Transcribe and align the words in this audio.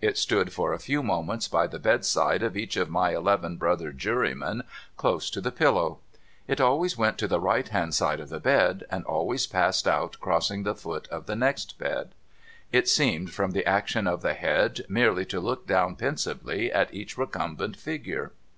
It 0.00 0.16
stood 0.16 0.54
for 0.54 0.72
a 0.72 0.78
few 0.78 1.02
moments 1.02 1.48
by 1.48 1.66
the 1.66 1.78
bedside 1.78 2.42
of 2.42 2.56
each 2.56 2.78
of 2.78 2.88
my 2.88 3.14
eleven 3.14 3.58
brother 3.58 3.92
jurymen, 3.92 4.62
close 4.96 5.28
to 5.28 5.38
the 5.42 5.52
pillow. 5.52 5.98
It 6.48 6.62
always 6.62 6.96
went 6.96 7.18
to 7.18 7.28
the 7.28 7.38
right 7.40 7.68
hand 7.68 7.94
side 7.94 8.18
of 8.18 8.30
the 8.30 8.40
bed, 8.40 8.84
and 8.88 9.04
always 9.04 9.46
passed 9.46 9.86
out 9.86 10.16
crossing 10.18 10.62
the 10.62 10.74
foot 10.74 11.08
of 11.08 11.26
the 11.26 11.36
next 11.36 11.76
bed. 11.76 12.14
It 12.72 12.88
seemed, 12.88 13.34
from 13.34 13.50
the 13.50 13.66
action 13.68 14.06
of 14.06 14.22
the 14.22 14.32
head, 14.32 14.86
merely 14.88 15.26
to 15.26 15.40
look 15.40 15.66
down 15.66 15.96
pensively 15.96 16.72
at 16.72 16.94
each 16.94 17.18
recumbent 17.18 17.76
figure. 17.76 18.32